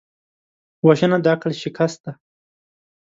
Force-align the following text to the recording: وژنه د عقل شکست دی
وژنه 0.87 1.17
د 1.23 1.25
عقل 1.33 1.51
شکست 1.61 1.99
دی 2.05 2.13